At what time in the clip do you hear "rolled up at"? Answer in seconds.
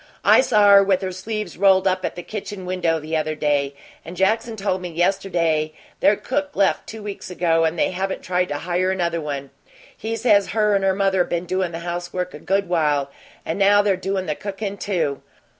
1.59-2.15